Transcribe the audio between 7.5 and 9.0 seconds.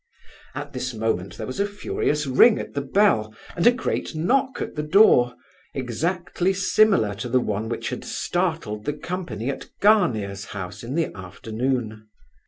which had startled the